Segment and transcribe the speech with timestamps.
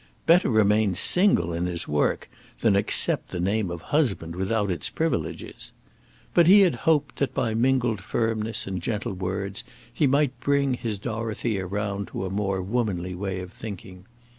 [0.25, 2.27] Better remain single in his work
[2.61, 5.71] than accept the name of husband without its privileges!
[6.33, 10.97] But he had hoped that by mingled firmness and gentle words he might bring his
[10.97, 14.07] Dorothea round to a more womanly way of thinking.